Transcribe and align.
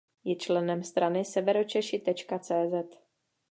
Je 0.23 0.35
členem 0.35 0.83
strany 0.83 1.25
Severočeši.cz. 1.25 2.97